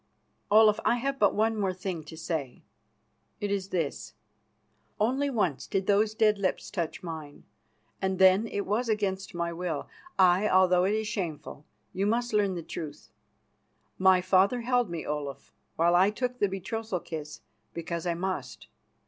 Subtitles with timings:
[0.49, 2.63] "Olaf, I have but one thing more to say.
[3.39, 4.15] It is this:
[4.99, 7.43] Only once did those dead lips touch mine,
[8.01, 9.87] and then it was against my will.
[10.17, 13.11] Aye, although it is shameful, you must learn the truth.
[13.99, 17.41] My father held me, Olaf, while I took the betrothal kiss,
[17.75, 18.65] because I must.